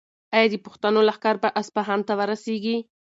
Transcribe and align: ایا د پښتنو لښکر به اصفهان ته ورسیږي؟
ایا 0.35 0.45
د 0.51 0.55
پښتنو 0.65 0.99
لښکر 1.09 1.35
به 1.43 1.49
اصفهان 1.61 1.99
ته 2.07 2.13
ورسیږي؟ 2.19 2.77